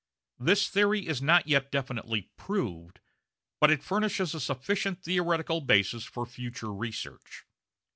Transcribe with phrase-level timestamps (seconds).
[0.39, 2.99] This theory is not yet definitely proved,
[3.59, 7.45] but it furnishes a sufficient theoretical basis for future research.